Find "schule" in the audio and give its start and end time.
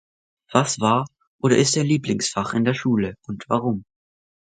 2.73-3.17